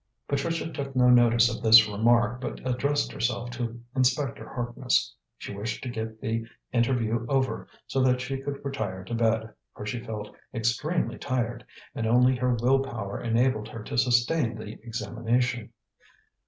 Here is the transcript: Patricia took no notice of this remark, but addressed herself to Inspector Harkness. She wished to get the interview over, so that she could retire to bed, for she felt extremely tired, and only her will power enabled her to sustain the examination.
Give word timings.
Patricia 0.27 0.67
took 0.73 0.95
no 0.95 1.11
notice 1.11 1.47
of 1.55 1.61
this 1.61 1.87
remark, 1.87 2.41
but 2.41 2.59
addressed 2.67 3.11
herself 3.11 3.51
to 3.51 3.79
Inspector 3.95 4.43
Harkness. 4.43 5.13
She 5.37 5.53
wished 5.53 5.83
to 5.83 5.89
get 5.89 6.19
the 6.19 6.43
interview 6.73 7.23
over, 7.29 7.67
so 7.85 8.01
that 8.01 8.19
she 8.19 8.41
could 8.41 8.65
retire 8.65 9.03
to 9.03 9.13
bed, 9.13 9.53
for 9.75 9.85
she 9.85 9.99
felt 10.03 10.35
extremely 10.55 11.19
tired, 11.19 11.63
and 11.93 12.07
only 12.07 12.35
her 12.35 12.55
will 12.55 12.79
power 12.79 13.21
enabled 13.21 13.67
her 13.67 13.83
to 13.83 13.95
sustain 13.95 14.55
the 14.57 14.71
examination. 14.81 15.71